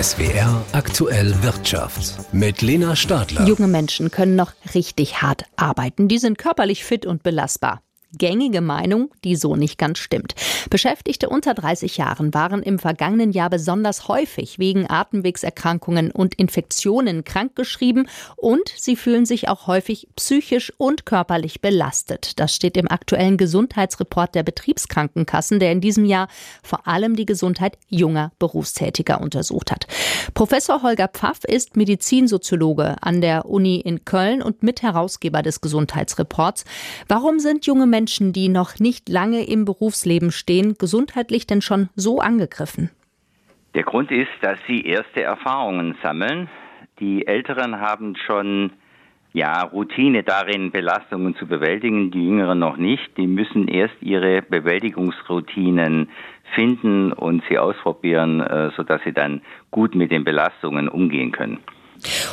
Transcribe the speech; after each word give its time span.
SWR 0.00 0.64
aktuell 0.70 1.42
Wirtschaft 1.42 2.32
mit 2.32 2.62
Lena 2.62 2.94
Stadler. 2.94 3.44
Junge 3.48 3.66
Menschen 3.66 4.12
können 4.12 4.36
noch 4.36 4.52
richtig 4.72 5.22
hart 5.22 5.46
arbeiten. 5.56 6.06
Die 6.06 6.18
sind 6.18 6.38
körperlich 6.38 6.84
fit 6.84 7.04
und 7.04 7.24
belastbar 7.24 7.80
gängige 8.16 8.60
Meinung, 8.60 9.10
die 9.24 9.36
so 9.36 9.56
nicht 9.56 9.78
ganz 9.78 9.98
stimmt. 9.98 10.34
Beschäftigte 10.70 11.28
unter 11.28 11.54
30 11.54 11.98
Jahren 11.98 12.32
waren 12.32 12.62
im 12.62 12.78
vergangenen 12.78 13.32
Jahr 13.32 13.50
besonders 13.50 14.08
häufig 14.08 14.58
wegen 14.58 14.88
Atemwegserkrankungen 14.88 16.10
und 16.10 16.34
Infektionen 16.34 17.24
krankgeschrieben 17.24 18.08
und 18.36 18.72
sie 18.76 18.96
fühlen 18.96 19.26
sich 19.26 19.48
auch 19.48 19.66
häufig 19.66 20.08
psychisch 20.16 20.72
und 20.78 21.04
körperlich 21.04 21.60
belastet. 21.60 22.40
Das 22.40 22.54
steht 22.54 22.76
im 22.76 22.90
aktuellen 22.90 23.36
Gesundheitsreport 23.36 24.34
der 24.34 24.42
Betriebskrankenkassen, 24.42 25.60
der 25.60 25.72
in 25.72 25.80
diesem 25.80 26.04
Jahr 26.04 26.28
vor 26.62 26.86
allem 26.86 27.14
die 27.14 27.26
Gesundheit 27.26 27.78
junger 27.88 28.32
Berufstätiger 28.38 29.20
untersucht 29.20 29.70
hat. 29.70 29.86
Professor 30.34 30.82
Holger 30.82 31.08
Pfaff 31.08 31.44
ist 31.44 31.76
Medizinsoziologe 31.76 32.96
an 33.02 33.20
der 33.20 33.46
Uni 33.46 33.76
in 33.76 34.04
Köln 34.04 34.42
und 34.42 34.62
Mitherausgeber 34.62 35.42
des 35.42 35.60
Gesundheitsreports. 35.60 36.64
Warum 37.08 37.38
sind 37.38 37.66
junge 37.66 37.86
Menschen 37.86 37.97
Menschen, 37.98 38.32
die 38.32 38.48
noch 38.48 38.78
nicht 38.78 39.08
lange 39.08 39.42
im 39.44 39.64
Berufsleben 39.64 40.30
stehen, 40.30 40.76
gesundheitlich 40.78 41.48
denn 41.48 41.62
schon 41.62 41.88
so 41.96 42.20
angegriffen? 42.20 42.90
Der 43.74 43.82
Grund 43.82 44.12
ist, 44.12 44.30
dass 44.40 44.56
sie 44.68 44.82
erste 44.82 45.22
Erfahrungen 45.22 45.96
sammeln. 46.00 46.48
Die 47.00 47.26
Älteren 47.26 47.80
haben 47.80 48.14
schon 48.14 48.70
ja, 49.32 49.62
Routine 49.62 50.22
darin, 50.22 50.70
Belastungen 50.70 51.34
zu 51.34 51.46
bewältigen, 51.46 52.12
die 52.12 52.24
Jüngeren 52.24 52.60
noch 52.60 52.76
nicht. 52.76 53.16
Die 53.16 53.26
müssen 53.26 53.66
erst 53.66 53.96
ihre 54.00 54.42
Bewältigungsroutinen 54.42 56.08
finden 56.54 57.12
und 57.12 57.42
sie 57.48 57.58
ausprobieren, 57.58 58.40
äh, 58.40 58.70
sodass 58.76 59.02
sie 59.04 59.12
dann 59.12 59.42
gut 59.72 59.96
mit 59.96 60.12
den 60.12 60.22
Belastungen 60.22 60.88
umgehen 60.88 61.32
können. 61.32 61.58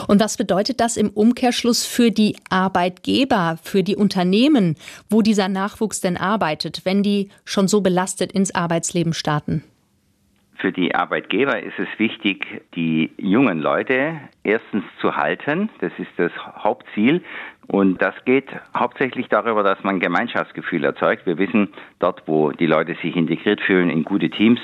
Und 0.08 0.22
was 0.22 0.38
bedeutet 0.38 0.80
das 0.80 0.98
im 0.98 1.10
Umkehrschluss 1.10 1.86
für 1.86 2.12
die 2.12 2.36
Arbeitgeber, 2.50 3.58
für 3.62 3.84
die 3.84 3.96
Unternehmen, 3.96 4.76
wo 5.10 5.22
dieser 5.22 5.48
Nachwuchs 5.48 6.02
denn 6.02 6.18
arbeitet, 6.18 6.82
wenn 6.86 7.04
die 7.04 7.30
schon 7.44 7.68
so 7.68 7.82
belastet 7.82 8.32
ins 8.32 8.54
Arbeitsleben 8.54 9.14
starten? 9.14 9.64
Für 10.58 10.72
die 10.72 10.96
Arbeitgeber 10.96 11.62
ist 11.62 11.78
es 11.78 11.88
wichtig, 11.98 12.62
die 12.76 13.12
jungen 13.18 13.60
Leute 13.60 14.20
erstens 14.44 14.86
zu 15.02 15.16
halten. 15.16 15.70
Das 15.82 15.92
ist 15.98 16.12
das 16.18 16.32
Hauptziel. 16.58 17.22
Und 17.68 18.02
das 18.02 18.16
geht 18.26 18.48
hauptsächlich 18.76 19.28
darüber, 19.28 19.64
dass 19.64 19.84
man 19.84 20.00
Gemeinschaftsgefühl 20.00 20.84
erzeugt. 20.84 21.26
Wir 21.26 21.38
wissen, 21.38 21.70
dort, 22.00 22.24
wo 22.28 22.52
die 22.52 22.68
Leute 22.68 22.96
sich 23.02 23.16
integriert 23.16 23.60
fühlen 23.62 23.90
in 23.90 24.04
gute 24.04 24.30
Teams 24.30 24.60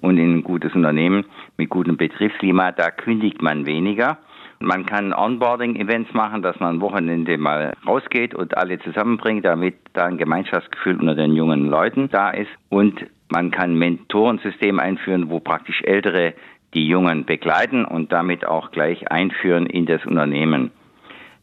und 0.00 0.18
in 0.18 0.38
ein 0.38 0.42
gutes 0.42 0.74
Unternehmen 0.74 1.24
mit 1.56 1.70
gutem 1.70 1.96
Betriebsklima, 1.96 2.72
da 2.72 2.90
kündigt 2.90 3.40
man 3.40 3.64
weniger. 3.64 4.18
Man 4.64 4.86
kann 4.86 5.12
Onboarding-Events 5.12 6.12
machen, 6.14 6.42
dass 6.42 6.58
man 6.60 6.76
am 6.76 6.80
Wochenende 6.80 7.36
mal 7.38 7.74
rausgeht 7.86 8.34
und 8.34 8.56
alle 8.56 8.78
zusammenbringt, 8.80 9.44
damit 9.44 9.74
da 9.92 10.06
ein 10.06 10.18
Gemeinschaftsgefühl 10.18 11.00
unter 11.00 11.14
den 11.14 11.34
jungen 11.34 11.68
Leuten 11.68 12.08
da 12.10 12.30
ist. 12.30 12.50
Und 12.68 13.06
man 13.28 13.50
kann 13.50 13.74
Mentorensystem 13.74 14.78
einführen, 14.78 15.30
wo 15.30 15.40
praktisch 15.40 15.82
Ältere 15.82 16.34
die 16.74 16.86
Jungen 16.86 17.24
begleiten 17.24 17.84
und 17.84 18.12
damit 18.12 18.46
auch 18.46 18.70
gleich 18.70 19.10
einführen 19.10 19.66
in 19.66 19.86
das 19.86 20.04
Unternehmen. 20.06 20.70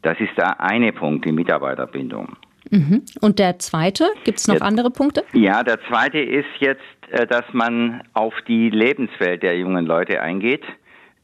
Das 0.02 0.20
ist 0.20 0.38
der 0.38 0.62
eine 0.62 0.94
Punkt, 0.94 1.26
die 1.26 1.32
Mitarbeiterbindung. 1.32 2.38
Mhm. 2.72 3.04
Und 3.22 3.40
der 3.40 3.60
zweite, 3.60 4.10
gibt 4.24 4.40
es 4.40 4.48
noch 4.48 4.58
der, 4.58 4.66
andere 4.66 4.92
Punkte? 4.92 5.24
Ja, 5.34 5.64
der 5.64 5.80
zweite 5.88 6.20
ist 6.20 6.48
jetzt, 6.60 6.82
äh, 7.10 7.26
dass 7.26 7.46
man 7.52 8.04
auf 8.14 8.34
die 8.48 8.70
Lebenswelt 8.70 9.44
der 9.44 9.58
jungen 9.58 9.86
Leute 9.86 10.22
eingeht 10.22 10.64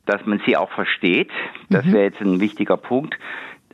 dass 0.06 0.26
man 0.26 0.42
sie 0.46 0.58
auch 0.58 0.72
versteht. 0.72 1.32
Das 1.70 1.86
mhm. 1.86 1.94
wäre 1.94 2.04
jetzt 2.06 2.22
ein 2.22 2.40
wichtiger 2.40 2.78
Punkt. 2.78 3.16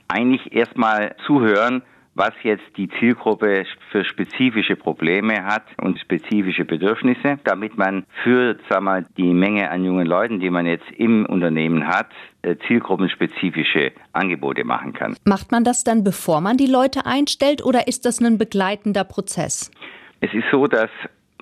Eigentlich 0.08 0.54
erstmal 0.54 1.16
zuhören, 1.26 1.84
was 2.14 2.34
jetzt 2.44 2.66
die 2.76 2.90
Zielgruppe 3.00 3.66
für 3.90 4.04
spezifische 4.04 4.76
Probleme 4.76 5.46
hat 5.46 5.64
und 5.82 6.00
spezifische 6.00 6.66
Bedürfnisse, 6.66 7.40
damit 7.44 7.78
man 7.78 8.06
für 8.24 8.58
sag 8.70 8.82
mal, 8.82 9.06
die 9.18 9.34
Menge 9.34 9.70
an 9.72 9.86
jungen 9.86 10.06
Leuten, 10.06 10.40
die 10.40 10.50
man 10.50 10.66
jetzt 10.66 10.90
im 10.98 11.26
Unternehmen 11.26 11.88
hat, 11.88 12.10
äh, 12.42 12.56
zielgruppenspezifische 12.68 13.94
Angebote 14.12 14.66
machen 14.66 14.94
kann. 14.94 15.16
Macht 15.26 15.52
man 15.52 15.64
das 15.64 15.84
dann, 15.84 16.04
bevor 16.04 16.42
man 16.42 16.58
die 16.58 16.68
Leute 16.68 17.06
einstellt 17.06 17.64
oder 17.64 17.88
ist 17.88 18.06
das 18.06 18.20
ein 18.20 18.38
begleitender 18.38 19.06
Prozess? 19.06 19.72
Es 20.20 20.34
ist 20.34 20.46
so, 20.52 20.68
dass 20.68 20.90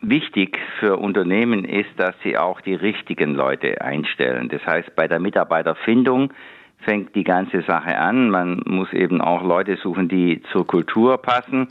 Wichtig 0.02 0.58
für 0.80 0.98
Unternehmen 0.98 1.66
ist, 1.66 1.90
dass 1.98 2.16
sie 2.24 2.38
auch 2.38 2.62
die 2.62 2.76
richtigen 2.76 3.36
Leute 3.36 3.82
einstellen. 3.82 4.48
Das 4.48 4.66
heißt, 4.66 4.96
bei 4.96 5.08
der 5.08 5.20
Mitarbeiterfindung 5.20 6.32
fängt 6.80 7.16
die 7.16 7.26
ganze 7.26 7.62
Sache 7.64 7.98
an. 7.98 8.30
Man 8.30 8.62
muss 8.66 8.94
eben 8.94 9.20
auch 9.20 9.44
Leute 9.44 9.76
suchen, 9.76 10.08
die 10.08 10.42
zur 10.52 10.66
Kultur 10.66 11.18
passen, 11.18 11.68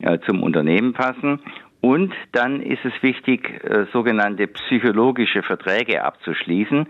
äh, 0.00 0.18
zum 0.20 0.42
Unternehmen 0.42 0.94
passen. 0.94 1.40
Und 1.82 2.14
dann 2.32 2.62
ist 2.62 2.84
es 2.84 2.94
wichtig, 3.02 3.62
äh, 3.62 3.84
sogenannte 3.92 4.46
psychologische 4.46 5.42
Verträge 5.42 6.02
abzuschließen. 6.02 6.86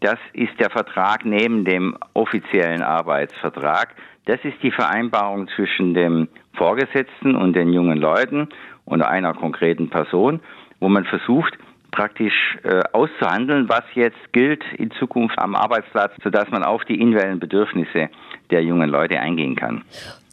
Das 0.00 0.18
ist 0.32 0.58
der 0.60 0.70
Vertrag 0.70 1.24
neben 1.24 1.64
dem 1.64 1.96
offiziellen 2.14 2.82
Arbeitsvertrag. 2.82 3.96
Das 4.26 4.38
ist 4.44 4.62
die 4.62 4.70
Vereinbarung 4.70 5.48
zwischen 5.48 5.94
dem 5.94 6.28
Vorgesetzten 6.54 7.34
und 7.34 7.54
den 7.54 7.72
jungen 7.72 7.98
Leuten 7.98 8.48
und 8.88 9.02
einer 9.02 9.34
konkreten 9.34 9.90
Person, 9.90 10.40
wo 10.80 10.88
man 10.88 11.04
versucht, 11.04 11.54
praktisch 11.90 12.58
äh, 12.64 12.82
auszuhandeln, 12.92 13.68
was 13.68 13.84
jetzt 13.94 14.32
gilt 14.32 14.62
in 14.76 14.90
Zukunft 14.92 15.38
am 15.38 15.54
Arbeitsplatz, 15.54 16.12
sodass 16.22 16.50
man 16.50 16.62
auf 16.62 16.84
die 16.84 17.00
individuellen 17.00 17.40
Bedürfnisse 17.40 18.08
der 18.50 18.62
jungen 18.62 18.90
Leute 18.90 19.18
eingehen 19.18 19.56
kann. 19.56 19.82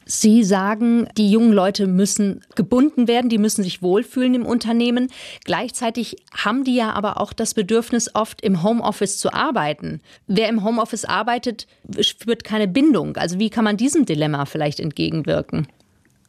Sie 0.08 0.44
sagen, 0.44 1.08
die 1.18 1.32
jungen 1.32 1.52
Leute 1.52 1.88
müssen 1.88 2.42
gebunden 2.56 3.08
werden, 3.08 3.28
die 3.28 3.40
müssen 3.40 3.64
sich 3.64 3.82
wohlfühlen 3.82 4.36
im 4.36 4.46
Unternehmen. 4.46 5.10
Gleichzeitig 5.46 6.18
haben 6.32 6.64
die 6.64 6.76
ja 6.76 6.92
aber 6.92 7.20
auch 7.20 7.34
das 7.34 7.56
Bedürfnis, 7.56 8.14
oft 8.14 8.42
im 8.42 8.62
Homeoffice 8.62 9.18
zu 9.18 9.34
arbeiten. 9.34 10.02
Wer 10.28 10.50
im 10.50 10.64
Homeoffice 10.64 11.06
arbeitet, 11.06 11.66
spürt 12.02 12.44
keine 12.44 12.68
Bindung. 12.68 13.18
Also 13.18 13.40
wie 13.40 13.50
kann 13.50 13.64
man 13.64 13.78
diesem 13.78 14.06
Dilemma 14.06 14.46
vielleicht 14.46 14.80
entgegenwirken? 14.80 15.68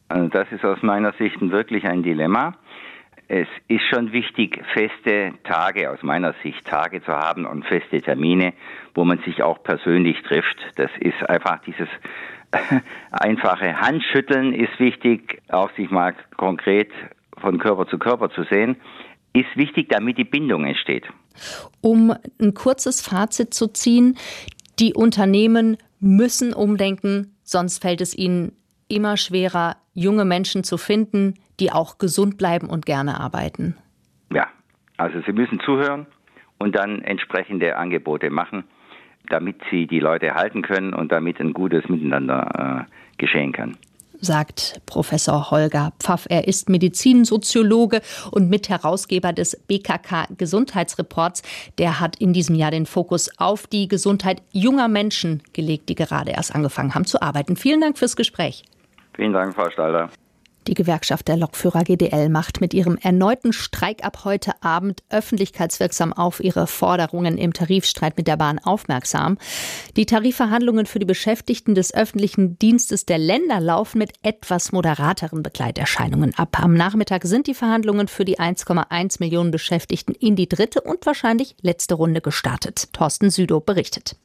Also 0.09 0.29
das 0.29 0.51
ist 0.51 0.63
aus 0.63 0.81
meiner 0.81 1.13
Sicht 1.13 1.39
wirklich 1.41 1.85
ein 1.85 2.03
Dilemma. 2.03 2.55
Es 3.27 3.47
ist 3.67 3.83
schon 3.93 4.13
wichtig, 4.13 4.63
feste 4.73 5.33
Tage, 5.43 5.91
aus 5.91 6.01
meiner 6.01 6.33
Sicht 6.43 6.65
Tage 6.65 7.03
zu 7.03 7.11
haben 7.11 7.45
und 7.45 7.65
feste 7.65 8.01
Termine, 8.01 8.53
wo 8.95 9.03
man 9.03 9.19
sich 9.19 9.43
auch 9.43 9.61
persönlich 9.63 10.21
trifft. 10.23 10.57
Das 10.77 10.89
ist 10.99 11.29
einfach 11.29 11.59
dieses 11.65 11.89
einfache 13.11 13.81
Handschütteln 13.81 14.53
ist 14.53 14.79
wichtig, 14.79 15.41
auch 15.49 15.69
sich 15.75 15.91
mal 15.91 16.15
konkret 16.37 16.91
von 17.37 17.59
Körper 17.59 17.87
zu 17.87 17.97
Körper 17.97 18.29
zu 18.29 18.43
sehen, 18.43 18.77
ist 19.33 19.55
wichtig, 19.55 19.89
damit 19.89 20.17
die 20.17 20.23
Bindung 20.23 20.65
entsteht. 20.65 21.03
Um 21.81 22.15
ein 22.41 22.53
kurzes 22.53 23.01
Fazit 23.01 23.53
zu 23.53 23.67
ziehen, 23.67 24.17
die 24.79 24.93
Unternehmen 24.93 25.77
müssen 25.99 26.53
umdenken, 26.53 27.35
sonst 27.43 27.81
fällt 27.81 28.01
es 28.01 28.17
ihnen 28.17 28.53
immer 28.87 29.17
schwerer, 29.17 29.77
junge 29.93 30.25
Menschen 30.25 30.63
zu 30.63 30.77
finden, 30.77 31.35
die 31.59 31.71
auch 31.71 31.97
gesund 31.97 32.37
bleiben 32.37 32.69
und 32.69 32.85
gerne 32.85 33.19
arbeiten. 33.19 33.75
Ja, 34.31 34.47
also 34.97 35.21
Sie 35.25 35.33
müssen 35.33 35.59
zuhören 35.59 36.05
und 36.57 36.75
dann 36.75 37.01
entsprechende 37.01 37.77
Angebote 37.77 38.29
machen, 38.29 38.63
damit 39.29 39.57
Sie 39.69 39.87
die 39.87 39.99
Leute 39.99 40.33
halten 40.35 40.61
können 40.61 40.93
und 40.93 41.11
damit 41.11 41.39
ein 41.39 41.53
gutes 41.53 41.87
Miteinander 41.89 42.85
äh, 42.87 43.17
geschehen 43.17 43.51
kann 43.51 43.77
sagt 44.19 44.81
Professor 44.85 45.51
Holger 45.51 45.93
Pfaff. 45.99 46.25
Er 46.29 46.47
ist 46.47 46.69
Medizinsoziologe 46.69 48.01
und 48.31 48.49
Mitherausgeber 48.49 49.33
des 49.33 49.55
BKK 49.67 50.27
Gesundheitsreports. 50.37 51.43
Der 51.77 51.99
hat 51.99 52.15
in 52.17 52.33
diesem 52.33 52.55
Jahr 52.55 52.71
den 52.71 52.85
Fokus 52.85 53.29
auf 53.37 53.67
die 53.67 53.87
Gesundheit 53.87 54.41
junger 54.51 54.87
Menschen 54.87 55.43
gelegt, 55.53 55.89
die 55.89 55.95
gerade 55.95 56.31
erst 56.31 56.55
angefangen 56.55 56.95
haben 56.95 57.05
zu 57.05 57.21
arbeiten. 57.21 57.55
Vielen 57.55 57.81
Dank 57.81 57.97
fürs 57.97 58.15
Gespräch. 58.15 58.63
Vielen 59.17 59.33
Dank, 59.33 59.55
Frau 59.55 59.69
Stalder. 59.71 60.09
Die 60.67 60.73
Gewerkschaft 60.73 61.27
der 61.27 61.37
Lokführer 61.37 61.83
GDL 61.83 62.29
macht 62.29 62.61
mit 62.61 62.73
ihrem 62.73 62.97
erneuten 62.97 63.53
Streik 63.53 64.03
ab 64.03 64.25
heute 64.25 64.51
Abend 64.61 65.01
öffentlichkeitswirksam 65.09 66.11
auf 66.13 66.43
ihre 66.43 66.67
Forderungen 66.67 67.37
im 67.37 67.53
Tarifstreit 67.53 68.17
mit 68.17 68.27
der 68.27 68.35
Bahn 68.35 68.59
aufmerksam. 68.59 69.37
Die 69.95 70.05
Tarifverhandlungen 70.05 70.85
für 70.85 70.99
die 70.99 71.05
Beschäftigten 71.05 71.73
des 71.73 71.93
öffentlichen 71.93 72.59
Dienstes 72.59 73.05
der 73.05 73.17
Länder 73.17 73.59
laufen 73.59 73.97
mit 73.97 74.11
etwas 74.21 74.71
moderateren 74.71 75.41
Begleiterscheinungen 75.41 76.35
ab. 76.35 76.61
Am 76.61 76.73
Nachmittag 76.73 77.23
sind 77.23 77.47
die 77.47 77.55
Verhandlungen 77.55 78.07
für 78.07 78.25
die 78.25 78.37
1,1 78.37 79.17
Millionen 79.19 79.51
Beschäftigten 79.51 80.13
in 80.13 80.35
die 80.35 80.49
dritte 80.49 80.81
und 80.81 81.05
wahrscheinlich 81.07 81.55
letzte 81.61 81.95
Runde 81.95 82.21
gestartet. 82.21 82.93
Thorsten 82.93 83.31
Südow 83.31 83.65
berichtet. 83.65 84.17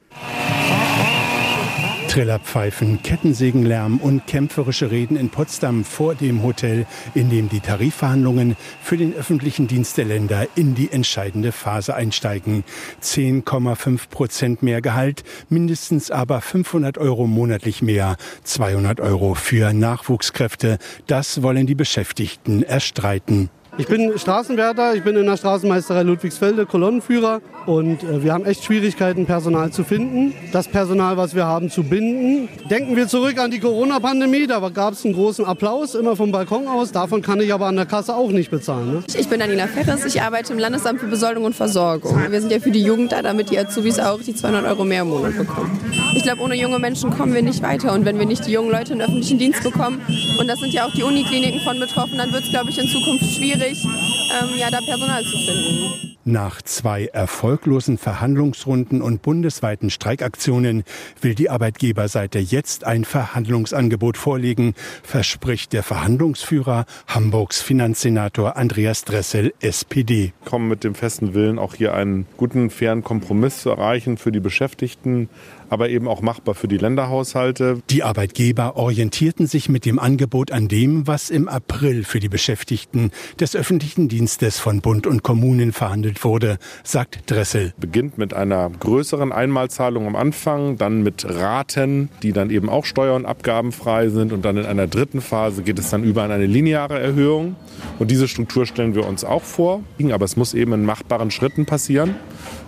Trillerpfeifen, 2.13 3.01
Kettensägenlärm 3.01 3.97
und 3.97 4.27
kämpferische 4.27 4.91
Reden 4.91 5.17
in 5.17 5.29
Potsdam 5.29 5.83
vor 5.83 6.13
dem 6.13 6.43
Hotel, 6.43 6.85
in 7.15 7.31
dem 7.31 7.49
die 7.49 7.59
Tarifverhandlungen 7.59 8.55
für 8.83 8.97
den 8.97 9.15
öffentlichen 9.15 9.65
Dienst 9.65 9.97
der 9.97 10.05
Länder 10.05 10.45
in 10.53 10.75
die 10.75 10.91
entscheidende 10.91 11.51
Phase 11.51 11.95
einsteigen. 11.95 12.65
10,5 13.01 14.09
Prozent 14.09 14.61
mehr 14.61 14.83
Gehalt, 14.83 15.23
mindestens 15.49 16.11
aber 16.11 16.41
500 16.41 16.99
Euro 16.99 17.25
monatlich 17.25 17.81
mehr, 17.81 18.17
200 18.43 18.99
Euro 18.99 19.33
für 19.33 19.73
Nachwuchskräfte. 19.73 20.77
Das 21.07 21.41
wollen 21.41 21.65
die 21.65 21.73
Beschäftigten 21.73 22.61
erstreiten. 22.61 23.49
Ich 23.75 23.87
bin 23.87 24.19
Straßenwärter, 24.19 24.93
ich 24.93 25.03
bin 25.03 25.15
in 25.15 25.25
der 25.25 25.35
Straßenmeisterei 25.35 26.03
Ludwigsfelde 26.03 26.67
Kolonnenführer 26.67 27.41
und 27.65 28.03
äh, 28.03 28.23
wir 28.23 28.31
haben 28.31 28.45
echt 28.45 28.63
Schwierigkeiten, 28.63 29.25
Personal 29.25 29.71
zu 29.71 29.83
finden, 29.83 30.31
das 30.51 30.67
Personal, 30.67 31.17
was 31.17 31.33
wir 31.33 31.47
haben, 31.47 31.71
zu 31.71 31.83
binden. 31.83 32.49
Denken 32.69 32.95
wir 32.95 33.07
zurück 33.07 33.39
an 33.39 33.49
die 33.49 33.59
Corona-Pandemie, 33.59 34.45
da 34.45 34.59
gab 34.69 34.93
es 34.93 35.03
einen 35.03 35.15
großen 35.15 35.43
Applaus, 35.45 35.95
immer 35.95 36.15
vom 36.15 36.31
Balkon 36.31 36.67
aus. 36.67 36.91
Davon 36.91 37.23
kann 37.23 37.41
ich 37.41 37.51
aber 37.51 37.65
an 37.65 37.75
der 37.75 37.87
Kasse 37.87 38.15
auch 38.15 38.29
nicht 38.29 38.51
bezahlen. 38.51 38.93
Ne? 38.93 39.03
Ich 39.17 39.27
bin 39.27 39.39
Daniela 39.39 39.65
Ferres, 39.65 40.05
ich 40.05 40.21
arbeite 40.21 40.53
im 40.53 40.59
Landesamt 40.59 40.99
für 40.99 41.07
Besoldung 41.07 41.45
und 41.45 41.55
Versorgung. 41.55 42.15
Wir 42.29 42.41
sind 42.41 42.51
ja 42.51 42.59
für 42.59 42.71
die 42.71 42.83
Jugend 42.83 43.11
da, 43.11 43.23
damit 43.23 43.49
die 43.49 43.57
Azubis 43.57 43.97
auch 43.97 44.21
die 44.21 44.35
200 44.35 44.65
Euro 44.65 44.85
mehr 44.85 45.01
im 45.01 45.09
Monat 45.09 45.35
bekommen. 45.35 45.79
Ich 46.15 46.21
glaube, 46.21 46.43
ohne 46.43 46.55
junge 46.55 46.77
Menschen 46.77 47.09
kommen 47.09 47.33
wir 47.33 47.41
nicht 47.41 47.63
weiter 47.63 47.93
und 47.93 48.05
wenn 48.05 48.19
wir 48.19 48.27
nicht 48.27 48.45
die 48.45 48.51
jungen 48.51 48.69
Leute 48.69 48.93
in 48.93 48.99
den 48.99 49.07
öffentlichen 49.07 49.39
Dienst 49.39 49.63
bekommen, 49.63 49.99
und 50.39 50.47
das 50.47 50.59
sind 50.59 50.73
ja 50.73 50.85
auch 50.85 50.93
die 50.93 51.03
Unikliniken 51.03 51.61
von 51.61 51.79
betroffen, 51.79 52.19
dann 52.19 52.31
wird 52.31 52.43
es, 52.43 52.51
glaube 52.51 52.69
ich, 52.69 52.77
in 52.77 52.87
Zukunft 52.87 53.35
schwierig 53.35 53.62
schwierig, 53.63 53.83
ähm, 53.85 54.57
ja, 54.57 54.69
da 54.69 54.81
Personal 54.81 55.23
zu 55.23 55.37
finden. 55.37 56.12
Nach 56.25 56.61
zwei 56.61 57.07
erfolglosen 57.07 57.97
Verhandlungsrunden 57.97 59.01
und 59.01 59.21
bundesweiten 59.21 59.89
Streikaktionen 59.89 60.85
will 61.19 61.35
die 61.35 61.49
Arbeitgeberseite 61.49 62.39
jetzt 62.39 62.85
ein 62.85 63.03
Verhandlungsangebot 63.03 64.15
vorlegen, 64.15 64.73
verspricht 65.03 65.73
der 65.73 65.83
Verhandlungsführer 65.83 66.85
Hamburgs 67.07 67.61
Finanzsenator 67.61 68.55
Andreas 68.55 69.03
Dressel, 69.03 69.53
SPD. 69.59 70.31
Kommen 70.45 70.69
mit 70.69 70.85
dem 70.85 70.95
festen 70.95 71.33
Willen, 71.33 71.59
auch 71.59 71.75
hier 71.75 71.93
einen 71.93 72.25
guten, 72.37 72.69
fairen 72.69 73.03
Kompromiss 73.03 73.61
zu 73.61 73.71
erreichen 73.71 74.15
für 74.15 74.31
die 74.31 74.39
Beschäftigten, 74.39 75.27
aber 75.69 75.89
eben 75.89 76.07
auch 76.07 76.21
machbar 76.21 76.55
für 76.55 76.69
die 76.69 76.77
Länderhaushalte. 76.77 77.81
Die 77.89 78.03
Arbeitgeber 78.03 78.77
orientierten 78.77 79.47
sich 79.47 79.67
mit 79.67 79.85
dem 79.85 79.99
Angebot 79.99 80.51
an 80.51 80.67
dem, 80.69 81.05
was 81.05 81.29
im 81.29 81.49
April 81.49 82.05
für 82.05 82.19
die 82.19 82.29
Beschäftigten 82.29 83.11
des 83.39 83.55
öffentlichen 83.55 84.07
Dienstes 84.07 84.59
von 84.59 84.81
Bund 84.81 85.05
und 85.05 85.23
Kommunen 85.23 85.73
verhandelt 85.73 86.12
wurde, 86.21 86.57
sagt 86.83 87.31
Dressel. 87.31 87.73
Beginnt 87.77 88.17
mit 88.17 88.33
einer 88.33 88.69
größeren 88.69 89.31
Einmalzahlung 89.31 90.07
am 90.07 90.15
Anfang, 90.15 90.77
dann 90.77 91.03
mit 91.03 91.25
Raten, 91.25 92.09
die 92.21 92.33
dann 92.33 92.49
eben 92.49 92.69
auch 92.69 92.85
steuer- 92.85 93.15
und 93.15 93.25
abgabenfrei 93.25 94.09
sind 94.09 94.33
und 94.33 94.43
dann 94.43 94.57
in 94.57 94.65
einer 94.65 94.87
dritten 94.87 95.21
Phase 95.21 95.63
geht 95.63 95.79
es 95.79 95.89
dann 95.89 96.03
über 96.03 96.23
an 96.23 96.31
eine 96.31 96.45
lineare 96.45 96.99
Erhöhung. 96.99 97.55
Und 97.99 98.11
diese 98.11 98.27
Struktur 98.27 98.65
stellen 98.65 98.95
wir 98.95 99.07
uns 99.07 99.23
auch 99.23 99.43
vor, 99.43 99.81
aber 100.11 100.25
es 100.25 100.35
muss 100.35 100.53
eben 100.53 100.73
in 100.73 100.85
machbaren 100.85 101.31
Schritten 101.31 101.65
passieren. 101.65 102.15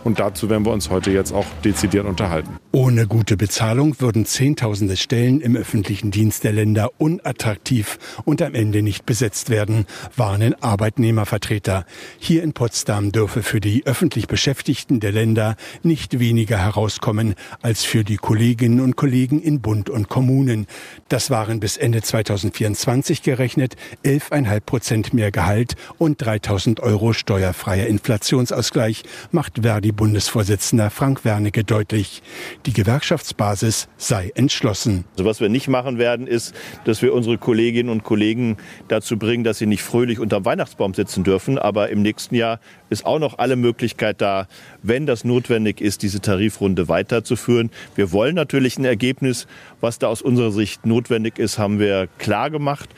Und 0.04 0.20
dazu 0.20 0.50
werden 0.50 0.66
wir 0.66 0.72
uns 0.72 0.90
heute 0.90 1.12
jetzt 1.12 1.34
auch 1.34 1.46
dezidiert 1.64 2.06
unterhalten. 2.06 2.58
Ohne 2.72 3.08
gute 3.08 3.38
Bezahlung 3.38 4.00
würden 4.00 4.26
Zehntausende 4.26 4.98
Stellen 4.98 5.42
im 5.42 5.56
öffentlichen 5.56 6.12
Dienst 6.12 6.44
der 6.44 6.52
Länder 6.52 6.90
unattraktiv 6.98 7.98
und 8.26 8.42
am 8.42 8.54
Ende 8.54 8.82
nicht 8.82 9.06
besetzt 9.06 9.50
werden, 9.50 9.86
warnen 10.16 10.62
Arbeitnehmervertreter. 10.62 11.86
Hier 12.18 12.44
in 12.44 12.54
Potsdam 12.54 13.12
dürfe 13.12 13.44
für 13.44 13.62
die 13.62 13.86
öffentlich 13.86 14.28
Beschäftigten 14.28 15.00
der 15.00 15.12
Länder 15.12 15.56
nicht 15.84 16.20
weniger 16.20 16.58
herauskommen 16.58 17.36
als 17.62 17.84
für 17.84 18.04
die 18.04 18.18
Kolleginnen 18.18 18.81
und 18.81 18.96
Kollegen 18.96 19.42
in 19.42 19.62
Bund 19.62 19.90
und 19.90 20.10
Kommunen. 20.10 20.68
Das 21.08 21.30
waren 21.30 21.60
bis 21.60 21.78
Ende 21.78 22.02
2024 22.02 23.22
gerechnet 23.22 23.76
11,5 24.04 24.60
Prozent 24.62 25.14
mehr 25.14 25.31
Gehalt 25.31 25.76
und 25.98 26.22
3000 26.24 26.80
Euro 26.81 27.14
steuerfreier 27.14 27.88
Inflationsausgleich, 27.88 29.04
macht 29.31 29.60
Verdi 29.62 29.75
Bundesvorsitzender 29.81 30.89
Frank 30.89 31.25
Wernicke 31.25 31.63
deutlich. 31.63 32.22
Die 32.66 32.74
Gewerkschaftsbasis 32.74 33.88
sei 33.98 34.31
entschlossen. 34.36 35.06
Also 35.12 35.25
was 35.25 35.42
wir 35.42 35.50
nicht 35.50 35.68
machen 35.68 35.98
werden, 35.98 36.27
ist, 36.27 36.54
dass 36.86 37.01
wir 37.01 37.13
unsere 37.13 37.38
Kolleginnen 37.38 37.89
und 37.89 38.04
Kollegen 38.04 38.57
dazu 38.88 39.18
bringen, 39.18 39.44
dass 39.44 39.57
sie 39.57 39.66
nicht 39.66 39.83
fröhlich 39.83 40.19
unterm 40.19 40.45
Weihnachtsbaum 40.45 40.94
sitzen 40.94 41.24
dürfen. 41.24 41.57
Aber 41.57 41.89
im 41.89 42.01
nächsten 42.01 42.36
Jahr 42.36 42.60
ist 42.89 43.06
auch 43.06 43.19
noch 43.19 43.38
alle 43.38 43.56
Möglichkeit 43.56 44.22
da, 44.22 44.48
wenn 44.83 45.06
das 45.06 45.24
notwendig 45.24 45.81
ist, 45.81 46.01
diese 46.01 46.21
Tarifrunde 46.21 46.88
weiterzuführen. 46.88 47.71
Wir 47.95 48.12
wollen 48.12 48.36
natürlich 48.36 48.78
ein 48.78 48.86
Ergebnis. 48.86 49.48
Was 49.81 50.00
da 50.00 50.07
aus 50.07 50.21
unserer 50.21 50.51
Sicht 50.51 50.86
notwendig 50.86 51.38
ist, 51.39 51.57
haben 51.57 51.80
wir 51.80 52.07
klar 52.18 52.50
gemacht. 52.50 52.89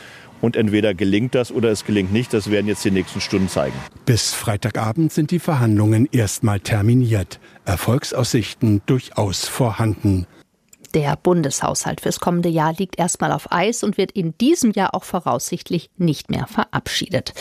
Und 0.41 0.55
entweder 0.55 0.93
gelingt 0.93 1.35
das 1.35 1.51
oder 1.51 1.69
es 1.69 1.85
gelingt 1.85 2.13
nicht. 2.13 2.33
Das 2.33 2.51
werden 2.51 2.67
jetzt 2.67 2.85
die 2.85 2.91
nächsten 2.91 3.21
Stunden 3.21 3.49
zeigen. 3.49 3.75
Bis 4.05 4.33
Freitagabend 4.33 5.11
sind 5.11 5.31
die 5.31 5.39
Verhandlungen 5.39 6.07
erstmal 6.11 6.59
terminiert. 6.59 7.39
Erfolgsaussichten 7.65 8.81
durchaus 8.85 9.47
vorhanden. 9.47 10.27
Der 10.93 11.15
Bundeshaushalt 11.15 12.01
fürs 12.01 12.19
kommende 12.19 12.49
Jahr 12.49 12.73
liegt 12.73 12.97
erstmal 12.97 13.31
auf 13.31 13.51
Eis 13.51 13.83
und 13.83 13.97
wird 13.97 14.11
in 14.13 14.37
diesem 14.37 14.71
Jahr 14.71 14.95
auch 14.95 15.03
voraussichtlich 15.03 15.89
nicht 15.97 16.31
mehr 16.31 16.47
verabschiedet. 16.47 17.33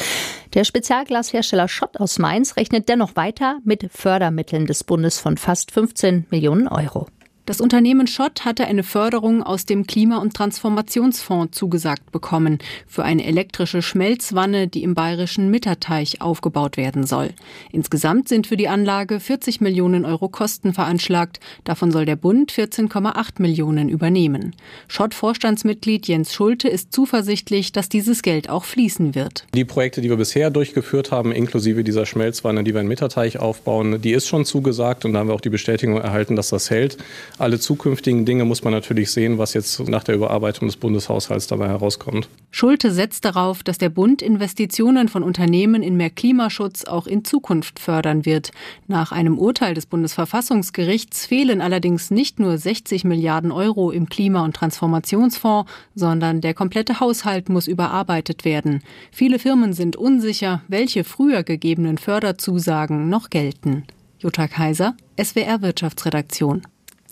Der 0.54 0.64
Spezialglashersteller 0.64 1.69
Schott 1.69 1.99
aus 1.99 2.19
Mainz 2.19 2.56
rechnet 2.56 2.88
dennoch 2.88 3.14
weiter 3.14 3.58
mit 3.64 3.88
Fördermitteln 3.92 4.66
des 4.66 4.84
Bundes 4.84 5.19
von 5.19 5.37
fast 5.37 5.70
15 5.70 6.26
Millionen 6.31 6.69
Euro. 6.69 7.06
Das 7.46 7.60
Unternehmen 7.60 8.08
Schott 8.08 8.44
hatte 8.44 8.66
eine 8.66 8.82
Förderung 8.82 9.40
aus 9.44 9.66
dem 9.66 9.87
Klima- 9.87 10.19
und 10.19 10.34
Transformationsfonds 10.34 11.56
zugesagt 11.56 12.10
bekommen 12.10 12.58
für 12.88 13.04
eine 13.04 13.25
elektrische 13.25 13.82
Schmelzwanne, 13.82 14.66
die 14.66 14.82
im 14.82 14.94
bayerischen 14.94 15.48
Mitterteich 15.48 16.20
aufgebaut 16.20 16.76
werden 16.76 17.06
soll. 17.06 17.31
Insgesamt 17.70 18.28
sind 18.28 18.48
für 18.48 18.56
die 18.56 18.66
Anlage 18.66 19.20
40 19.20 19.60
Millionen 19.60 20.04
Euro 20.04 20.28
Kosten 20.28 20.75
veranschlagt. 20.75 21.38
Davon 21.62 21.93
soll 21.93 22.04
der 22.04 22.16
Bund 22.16 22.50
14,8 22.50 23.40
Millionen 23.40 23.90
übernehmen. 23.90 24.52
Schott-Vorstandsmitglied 24.88 26.08
Jens 26.08 26.34
Schulte 26.34 26.66
ist 26.66 26.92
zuversichtlich, 26.92 27.70
dass 27.70 27.88
dieses 27.88 28.22
Geld 28.22 28.50
auch 28.50 28.64
fließen 28.64 29.14
wird. 29.14 29.46
Die 29.54 29.64
Projekte, 29.64 30.00
die 30.00 30.10
wir 30.10 30.16
bisher 30.16 30.50
durchgeführt 30.50 31.12
haben, 31.12 31.31
inklusive 31.31 31.84
dieser 31.84 32.06
Schmelzwanne, 32.06 32.64
die 32.64 32.75
wir 32.75 32.81
in 32.81 32.88
Mitterteich 32.88 33.38
aufbauen, 33.38 34.02
die 34.02 34.10
ist 34.10 34.26
schon 34.26 34.44
zugesagt 34.44 35.04
und 35.04 35.12
da 35.12 35.20
haben 35.20 35.28
wir 35.28 35.34
auch 35.34 35.40
die 35.40 35.49
Bestätigung 35.49 35.96
erhalten, 35.99 36.34
dass 36.34 36.49
das 36.49 36.70
hält. 36.70 36.99
Alle 37.38 37.60
zukünftigen 37.60 38.24
Dinge 38.24 38.46
muss 38.46 38.64
man 38.64 38.72
natürlich 38.72 39.10
sehen, 39.10 39.36
was 39.36 39.52
jetzt 39.52 39.86
nach 39.88 40.04
der 40.04 40.14
Überarbeitung 40.14 40.68
des 40.68 40.78
Bundeshaushalts 40.78 41.46
dabei 41.46 41.68
herauskommt. 41.68 42.28
Schulte 42.50 42.90
setzt 42.90 43.26
darauf, 43.26 43.62
dass 43.62 43.76
der 43.76 43.90
Bund 43.90 44.22
Investitionen 44.22 45.08
von 45.08 45.22
Unternehmen 45.22 45.82
in 45.82 45.98
mehr 45.98 46.08
Klimaschutz 46.08 46.84
auch 46.84 47.06
in 47.06 47.26
Zukunft 47.26 47.78
fördern 47.78 48.24
wird. 48.24 48.52
Nach 48.86 49.12
einem 49.12 49.38
Urteil 49.38 49.74
des 49.74 49.84
Bundesverfassungsgerichts 49.84 51.26
fehlen 51.26 51.60
allerdings 51.60 52.11
nicht 52.11 52.40
nur 52.40 52.56
60 52.56 53.04
Milliarden 53.04 53.52
Euro 53.52 53.90
im 53.90 54.08
Klima- 54.08 54.42
und 54.42 54.56
Transformationsfonds, 54.56 55.70
sondern 55.94 56.40
der 56.40 56.54
komplette 56.54 57.00
Haushalt 57.00 57.50
muss 57.50 57.66
überarbeitet 57.66 58.46
werden. 58.46 58.82
Viele 59.12 59.38
Firmen 59.38 59.75
sind 59.75 59.96
unsicher, 59.96 60.62
welche 60.68 61.04
früher 61.04 61.42
gegebenen 61.42 61.99
Förderzusagen 61.99 63.11
noch 63.11 63.28
gelten. 63.28 63.84
Jutta 64.18 64.49
Kaiser, 64.49 64.96
SWR 65.22 65.61
Wirtschaftsredaktion. 65.61 66.62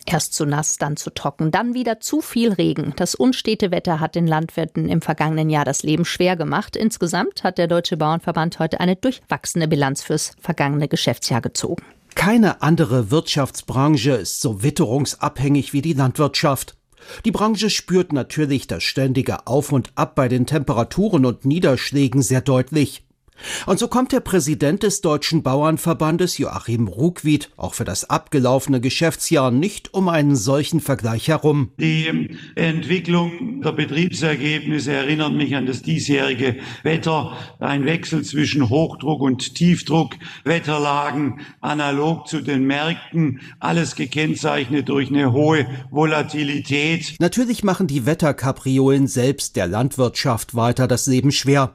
Erst 0.06 0.34
zu 0.34 0.44
nass, 0.44 0.76
dann 0.76 0.96
zu 0.96 1.10
trocken, 1.10 1.50
dann 1.50 1.74
wieder 1.74 1.98
zu 2.00 2.20
viel 2.20 2.52
Regen. 2.52 2.92
Das 2.96 3.14
unstete 3.14 3.70
Wetter 3.70 4.00
hat 4.00 4.14
den 4.14 4.26
Landwirten 4.26 4.88
im 4.88 5.00
vergangenen 5.00 5.48
Jahr 5.48 5.64
das 5.64 5.82
Leben 5.82 6.04
schwer 6.04 6.36
gemacht. 6.36 6.76
Insgesamt 6.76 7.42
hat 7.42 7.56
der 7.58 7.68
Deutsche 7.68 7.96
Bauernverband 7.96 8.58
heute 8.58 8.80
eine 8.80 8.96
durchwachsene 8.96 9.66
Bilanz 9.66 10.02
fürs 10.02 10.32
vergangene 10.38 10.88
Geschäftsjahr 10.88 11.40
gezogen. 11.40 11.82
Keine 12.14 12.62
andere 12.62 13.10
Wirtschaftsbranche 13.10 14.12
ist 14.12 14.40
so 14.40 14.62
witterungsabhängig 14.62 15.72
wie 15.72 15.82
die 15.82 15.94
Landwirtschaft. 15.94 16.76
Die 17.24 17.32
Branche 17.32 17.70
spürt 17.70 18.12
natürlich 18.12 18.66
das 18.66 18.82
ständige 18.82 19.46
Auf 19.46 19.72
und 19.72 19.92
Ab 19.94 20.14
bei 20.14 20.28
den 20.28 20.46
Temperaturen 20.46 21.26
und 21.26 21.44
Niederschlägen 21.44 22.22
sehr 22.22 22.40
deutlich. 22.40 23.04
Und 23.66 23.78
so 23.78 23.88
kommt 23.88 24.12
der 24.12 24.20
Präsident 24.20 24.82
des 24.82 25.00
Deutschen 25.00 25.42
Bauernverbandes 25.42 26.38
Joachim 26.38 26.88
Ruckwied 26.88 27.50
auch 27.56 27.74
für 27.74 27.84
das 27.84 28.08
abgelaufene 28.08 28.80
Geschäftsjahr 28.80 29.50
nicht 29.50 29.94
um 29.94 30.08
einen 30.08 30.36
solchen 30.36 30.80
Vergleich 30.80 31.28
herum. 31.28 31.70
Die 31.78 32.36
Entwicklung 32.54 33.60
der 33.62 33.72
Betriebsergebnisse 33.72 34.92
erinnert 34.92 35.32
mich 35.32 35.56
an 35.56 35.66
das 35.66 35.82
diesjährige 35.82 36.56
Wetter. 36.82 37.36
Ein 37.58 37.84
Wechsel 37.84 38.22
zwischen 38.22 38.68
Hochdruck 38.68 39.20
und 39.20 39.54
Tiefdruck, 39.54 40.14
Wetterlagen 40.44 41.40
analog 41.60 42.28
zu 42.28 42.40
den 42.40 42.64
Märkten, 42.64 43.40
alles 43.58 43.96
gekennzeichnet 43.96 44.88
durch 44.88 45.08
eine 45.08 45.32
hohe 45.32 45.66
Volatilität. 45.90 47.16
Natürlich 47.18 47.64
machen 47.64 47.86
die 47.86 48.06
Wetterkapriolen 48.06 49.06
selbst 49.06 49.56
der 49.56 49.66
Landwirtschaft 49.66 50.54
weiter 50.54 50.86
das 50.86 51.06
Leben 51.06 51.32
schwer. 51.32 51.74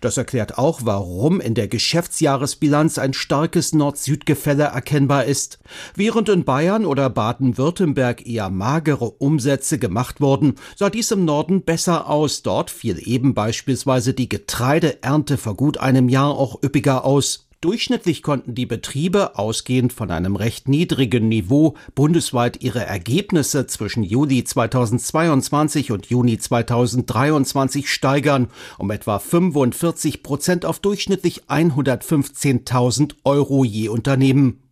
Das 0.00 0.16
erklärt 0.16 0.58
auch, 0.58 0.80
warum 0.84 1.40
in 1.40 1.54
der 1.54 1.68
Geschäftsjahresbilanz 1.68 2.98
ein 2.98 3.14
starkes 3.14 3.72
Nord-Süd-Gefälle 3.72 4.64
erkennbar 4.64 5.24
ist. 5.24 5.58
Während 5.94 6.28
in 6.28 6.44
Bayern 6.44 6.84
oder 6.84 7.10
Baden-Württemberg 7.10 8.26
eher 8.26 8.50
magere 8.50 9.10
Umsätze 9.10 9.78
gemacht 9.78 10.20
wurden, 10.20 10.54
sah 10.76 10.90
dies 10.90 11.10
im 11.10 11.24
Norden 11.24 11.62
besser 11.62 12.08
aus. 12.08 12.42
Dort 12.42 12.70
fiel 12.70 13.00
eben 13.02 13.34
beispielsweise 13.34 14.14
die 14.14 14.28
Getreideernte 14.28 15.36
vor 15.36 15.54
gut 15.54 15.78
einem 15.78 16.08
Jahr 16.08 16.30
auch 16.30 16.62
üppiger 16.62 17.04
aus. 17.04 17.47
Durchschnittlich 17.60 18.22
konnten 18.22 18.54
die 18.54 18.66
Betriebe, 18.66 19.36
ausgehend 19.36 19.92
von 19.92 20.12
einem 20.12 20.36
recht 20.36 20.68
niedrigen 20.68 21.26
Niveau, 21.26 21.74
bundesweit 21.96 22.62
ihre 22.62 22.86
Ergebnisse 22.86 23.66
zwischen 23.66 24.04
Juli 24.04 24.44
2022 24.44 25.90
und 25.90 26.06
Juni 26.06 26.38
2023 26.38 27.92
steigern, 27.92 28.46
um 28.78 28.92
etwa 28.92 29.18
45 29.18 30.22
Prozent 30.22 30.64
auf 30.64 30.78
durchschnittlich 30.78 31.46
115.000 31.48 33.16
Euro 33.24 33.64
je 33.64 33.88
Unternehmen. 33.88 34.62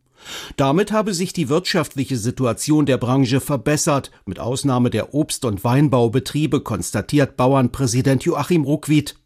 Damit 0.56 0.92
habe 0.92 1.12
sich 1.12 1.32
die 1.32 1.48
wirtschaftliche 1.48 2.16
Situation 2.16 2.86
der 2.86 2.98
Branche 2.98 3.40
verbessert, 3.40 4.12
mit 4.26 4.38
Ausnahme 4.38 4.90
der 4.90 5.12
Obst- 5.12 5.44
und 5.44 5.64
Weinbaubetriebe, 5.64 6.60
konstatiert 6.60 7.36
Bauernpräsident 7.36 8.22
Joachim 8.22 8.62
Ruckwied. 8.62 9.16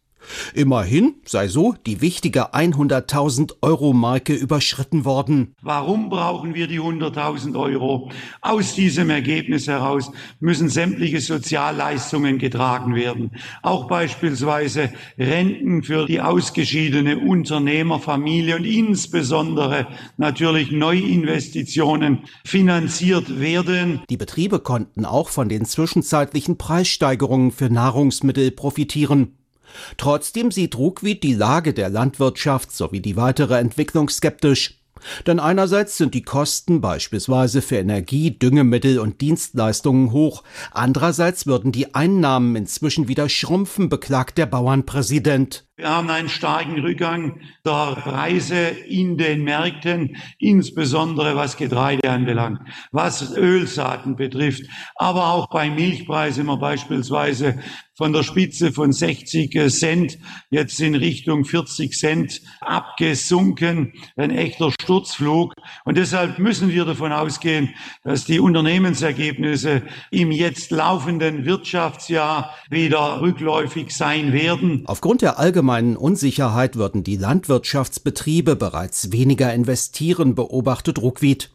Immerhin 0.55 1.15
sei 1.25 1.49
so 1.49 1.75
die 1.87 2.01
wichtige 2.01 2.55
100.000 2.55 3.55
Euro 3.63 3.93
Marke 3.93 4.35
überschritten 4.35 5.05
worden. 5.05 5.55
Warum 5.63 6.09
brauchen 6.09 6.55
wir 6.55 6.67
die 6.67 6.81
100.000 6.81 7.59
Euro? 7.59 8.11
Aus 8.41 8.75
diesem 8.75 9.11
Ergebnis 9.11 9.67
heraus 9.67 10.11
müssen 10.39 10.69
sämtliche 10.69 11.21
Sozialleistungen 11.21 12.39
getragen 12.39 12.95
werden. 12.95 13.33
Auch 13.63 13.89
beispielsweise 13.89 14.91
Renten 15.19 15.83
für 15.83 16.07
die 16.07 16.21
ausgeschiedene 16.21 17.19
Unternehmerfamilie 17.19 18.57
und 18.57 18.65
insbesondere 18.65 19.87
natürlich 20.17 20.71
Neuinvestitionen 20.71 22.21
finanziert 22.45 23.41
werden. 23.41 24.01
Die 24.11 24.17
Betriebe 24.17 24.61
konnten 24.61 25.05
auch 25.05 25.29
von 25.29 25.49
den 25.49 25.65
zwischenzeitlichen 25.65 26.59
Preissteigerungen 26.59 27.53
für 27.53 27.71
Nahrungsmittel 27.71 28.51
profitieren. 28.51 29.37
Trotzdem 29.97 30.51
sieht 30.51 30.77
Ruckwied 30.77 31.23
die 31.23 31.35
Lage 31.35 31.75
der 31.75 31.89
Landwirtschaft 31.89 32.73
sowie 32.73 33.01
die 33.01 33.17
weitere 33.17 33.59
Entwicklung 33.59 34.09
skeptisch. 34.09 34.81
Denn 35.27 35.41
einerseits 35.41 35.97
sind 35.97 36.15
die 36.15 36.23
Kosten 36.23 36.81
beispielsweise 36.81 37.63
für 37.63 37.77
Energie, 37.77 38.39
Düngemittel 38.39 38.99
und 38.99 39.21
Dienstleistungen 39.21 40.13
hoch, 40.13 40.43
andererseits 40.73 41.47
würden 41.47 41.73
die 41.73 41.95
Einnahmen 41.95 42.57
inzwischen 42.57 43.09
wieder 43.09 43.29
schrumpfen, 43.29 43.89
beklagt 43.89 44.39
der 44.39 44.47
Bauernpräsident. 44.47 45.65
Wir 45.81 45.89
haben 45.89 46.11
einen 46.11 46.29
starken 46.29 46.79
Rückgang 46.79 47.41
der 47.65 47.97
Preise 48.03 48.69
in 48.87 49.17
den 49.17 49.45
Märkten, 49.45 50.15
insbesondere 50.39 51.37
was 51.37 51.57
Getreide 51.57 52.11
anbelangt, 52.11 52.61
was 52.93 53.35
Ölsaaten 53.35 54.15
betrifft, 54.15 54.65
aber 54.97 55.33
auch 55.33 55.49
bei 55.49 55.71
Milchpreisen 55.71 56.41
sind 56.41 56.47
wir 56.47 56.59
beispielsweise 56.59 57.59
von 58.01 58.15
der 58.15 58.23
Spitze 58.23 58.73
von 58.73 58.93
60 58.93 59.69
Cent 59.69 60.17
jetzt 60.49 60.81
in 60.81 60.95
Richtung 60.95 61.45
40 61.45 61.93
Cent 61.93 62.41
abgesunken. 62.63 63.93
Ein 64.17 64.31
echter 64.31 64.71
Sturzflug. 64.71 65.53
Und 65.85 65.99
deshalb 65.99 66.39
müssen 66.39 66.71
wir 66.71 66.87
davon 66.87 67.13
ausgehen, 67.13 67.75
dass 68.03 68.25
die 68.25 68.41
Unternehmensergebnisse 68.41 69.83
im 70.11 70.33
jetzt 70.33 70.71
laufenden 70.71 71.45
Wirtschaftsjahr 71.45 72.55
wieder 72.71 73.21
rückläufig 73.21 73.95
sein 73.95 74.33
werden. 74.33 74.85
Aufgrund 74.87 75.21
der 75.21 75.39
allgemeinen 75.71 75.97
Unsicherheit 75.97 76.77
würden 76.77 77.05
die 77.05 77.17
Landwirtschaftsbetriebe 77.17 78.57
bereits 78.57 79.13
weniger 79.13 79.55
investieren, 79.55 80.35
beobachtet 80.35 81.01
Ruckwied. 81.01 81.51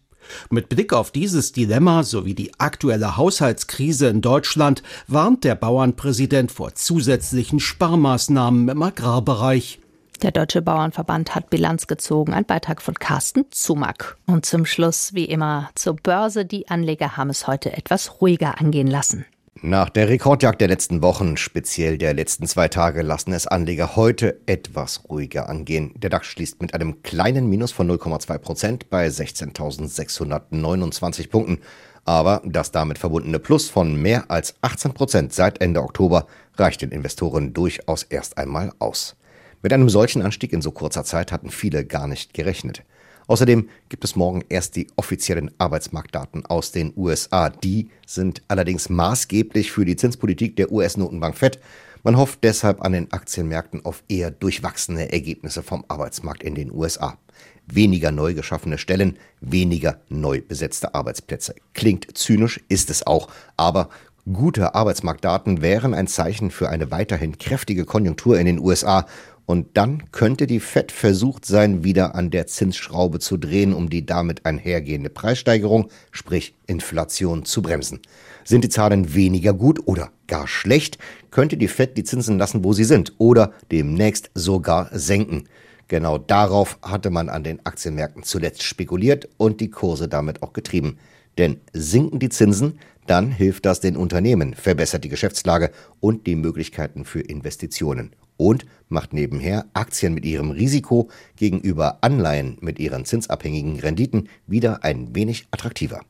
Mit 0.50 0.70
Blick 0.70 0.94
auf 0.94 1.12
dieses 1.12 1.52
Dilemma 1.52 2.04
sowie 2.04 2.34
die 2.34 2.58
aktuelle 2.58 3.18
Haushaltskrise 3.18 4.08
in 4.08 4.22
Deutschland 4.22 4.82
warnt 5.08 5.44
der 5.44 5.56
Bauernpräsident 5.56 6.52
vor 6.52 6.74
zusätzlichen 6.74 7.60
Sparmaßnahmen 7.60 8.70
im 8.70 8.82
Agrarbereich. 8.82 9.80
Der 10.22 10.32
Deutsche 10.32 10.62
Bauernverband 10.62 11.36
hat 11.36 11.50
Bilanz 11.50 11.88
gezogen. 11.88 12.34
Ein 12.34 12.46
Beitrag 12.46 12.82
von 12.82 12.96
Carsten 12.96 13.46
Zumack. 13.52 14.18
Und 14.26 14.46
zum 14.46 14.66
Schluss, 14.66 15.14
wie 15.14 15.26
immer, 15.26 15.70
zur 15.76 15.98
Börse. 15.98 16.46
Die 16.46 16.70
Anleger 16.70 17.18
haben 17.18 17.30
es 17.30 17.48
heute 17.48 17.74
etwas 17.74 18.22
ruhiger 18.22 18.60
angehen 18.60 18.88
lassen. 18.88 19.26
Nach 19.68 19.90
der 19.90 20.10
Rekordjagd 20.10 20.62
der 20.62 20.68
letzten 20.68 21.02
Wochen, 21.02 21.38
speziell 21.38 21.98
der 21.98 22.14
letzten 22.14 22.46
zwei 22.46 22.68
Tage, 22.68 23.02
lassen 23.02 23.34
es 23.34 23.48
Anleger 23.48 23.96
heute 23.96 24.40
etwas 24.46 25.10
ruhiger 25.10 25.50
angehen. 25.50 25.92
Der 25.96 26.12
DAX 26.12 26.28
schließt 26.28 26.62
mit 26.62 26.76
einem 26.76 27.02
kleinen 27.02 27.50
Minus 27.50 27.72
von 27.72 27.90
0,2 27.90 28.38
Prozent 28.38 28.92
bei 28.92 29.08
16.629 29.08 31.32
Punkten. 31.32 31.62
Aber 32.04 32.44
das 32.46 32.70
damit 32.70 33.00
verbundene 33.00 33.40
Plus 33.40 33.68
von 33.68 34.00
mehr 34.00 34.30
als 34.30 34.54
18 34.62 34.94
Prozent 34.94 35.34
seit 35.34 35.62
Ende 35.62 35.82
Oktober 35.82 36.28
reicht 36.58 36.84
den 36.84 36.92
Investoren 36.92 37.56
durchaus 37.56 38.04
erst 38.04 38.38
einmal 38.38 38.72
aus. 38.78 39.16
Mit 39.64 39.74
einem 39.74 39.90
solchen 39.90 40.22
Anstieg 40.22 40.54
in 40.54 40.62
so 40.62 40.70
kurzer 40.70 41.06
Zeit 41.06 41.32
hatten 41.32 41.50
viele 41.50 41.86
gar 41.86 42.06
nicht 42.06 42.36
gerechnet. 42.36 42.84
Außerdem 43.28 43.70
gibt 43.90 44.04
es 44.04 44.16
morgen 44.16 44.44
erst 44.50 44.76
die 44.76 44.88
offiziellen 44.96 45.52
Arbeitsmarktdaten 45.58 46.46
aus 46.46 46.72
den 46.72 46.94
USA. 46.96 47.50
Die 47.50 47.90
sind 48.06 48.42
allerdings 48.48 48.90
maßgeblich 48.90 49.72
für 49.72 49.86
die 49.86 49.96
Zinspolitik 49.96 50.56
der 50.56 50.72
US-Notenbank 50.72 51.36
Fed. 51.36 51.60
Man 52.04 52.18
hofft 52.18 52.44
deshalb 52.44 52.84
an 52.84 52.92
den 52.92 53.12
Aktienmärkten 53.12 53.84
auf 53.84 54.04
eher 54.08 54.30
durchwachsene 54.30 55.12
Ergebnisse 55.12 55.64
vom 55.64 55.86
Arbeitsmarkt 55.88 56.44
in 56.44 56.54
den 56.54 56.72
USA. 56.72 57.18
Weniger 57.66 58.12
neu 58.12 58.36
geschaffene 58.36 58.78
Stellen, 58.78 59.18
weniger 59.42 60.00
neu 60.08 60.42
besetzte 60.42 60.94
Arbeitsplätze. 60.94 61.56
Klingt 61.74 62.16
zynisch, 62.16 62.62
ist 62.70 62.92
es 62.92 63.08
auch, 63.08 63.30
aber 63.58 63.90
Gute 64.34 64.74
Arbeitsmarktdaten 64.74 65.62
wären 65.62 65.94
ein 65.94 66.08
Zeichen 66.08 66.50
für 66.50 66.70
eine 66.70 66.90
weiterhin 66.90 67.38
kräftige 67.38 67.86
Konjunktur 67.86 68.40
in 68.40 68.48
den 68.48 68.58
USA 68.58 69.06
und 69.46 69.78
dann 69.78 70.12
könnte 70.12 70.48
die 70.48 70.60
Fed 70.60 70.92
versucht 70.92 71.46
sein, 71.46 71.84
wieder 71.84 72.16
an 72.16 72.32
der 72.32 72.48
Zinsschraube 72.48 73.20
zu 73.20 73.38
drehen, 73.38 73.74
um 73.74 73.90
die 73.90 74.06
damit 74.06 74.46
einhergehende 74.46 75.10
Preissteigerung, 75.10 75.90
sprich 76.12 76.56
Inflation, 76.66 77.46
zu 77.46 77.62
bremsen. 77.62 78.00
Sind 78.44 78.64
die 78.64 78.70
Zahlen 78.70 79.14
weniger 79.14 79.54
gut 79.54 79.88
oder 79.88 80.12
gar 80.28 80.48
schlecht, 80.48 80.98
könnte 81.30 81.58
die 81.58 81.68
Fed 81.68 81.98
die 81.98 82.04
Zinsen 82.04 82.40
lassen, 82.40 82.64
wo 82.64 82.74
sie 82.74 82.84
sind 82.84 83.14
oder 83.20 83.54
demnächst 83.72 84.32
sogar 84.34 84.90
senken. 84.92 85.48
Genau 85.88 86.18
darauf 86.18 86.80
hatte 86.82 87.12
man 87.12 87.30
an 87.30 87.44
den 87.44 87.64
Aktienmärkten 87.66 88.24
zuletzt 88.24 88.64
spekuliert 88.64 89.30
und 89.38 89.62
die 89.62 89.70
Kurse 89.70 90.08
damit 90.08 90.42
auch 90.42 90.54
getrieben. 90.54 90.98
Denn 91.38 91.58
sinken 91.74 92.18
die 92.18 92.30
Zinsen, 92.30 92.80
dann 93.06 93.32
hilft 93.32 93.68
das 93.68 93.82
den 93.82 93.96
Unternehmen, 93.96 94.56
verbessert 94.56 95.04
die 95.04 95.10
Geschäftslage 95.10 95.70
und 96.00 96.26
die 96.26 96.36
Möglichkeiten 96.36 97.06
für 97.06 97.22
Investitionen 97.22 98.16
und 98.38 98.66
macht 98.90 99.14
nebenher 99.14 99.66
Aktien 99.74 100.14
mit 100.14 100.26
ihrem 100.26 100.52
Risiko 100.52 101.10
gegenüber 101.36 102.00
Anleihen 102.02 102.58
mit 102.62 102.80
ihren 102.80 103.06
zinsabhängigen 103.06 103.80
Renditen 103.80 104.30
wieder 104.48 104.84
ein 104.84 105.16
wenig 105.16 105.48
attraktiver. 105.52 106.02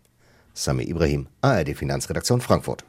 Sami 0.54 0.84
Ibrahim, 0.84 1.28
ARD 1.42 1.76
Finanzredaktion 1.76 2.42
Frankfurt. 2.42 2.86